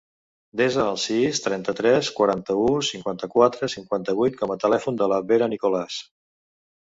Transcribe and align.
Desa 0.59 0.85
el 0.91 0.95
sis, 1.01 1.41
trenta-tres, 1.47 2.07
quaranta-u, 2.19 2.71
cinquanta-quatre, 2.87 3.69
cinquanta-vuit 3.75 4.39
com 4.41 4.53
a 4.55 4.59
telèfon 4.65 4.97
de 5.03 5.11
la 5.13 5.23
Vera 5.33 5.51
Nicolas. 5.55 5.99